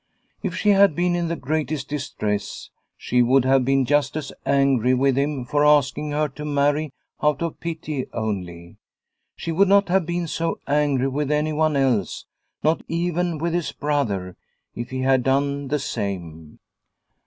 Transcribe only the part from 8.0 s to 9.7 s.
only. She would